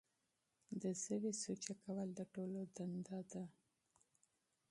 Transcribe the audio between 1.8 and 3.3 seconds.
کول د ټولو دنده